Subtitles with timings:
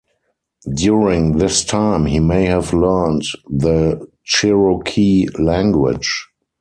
[0.73, 6.25] During this time he may have learned the Cherokee language.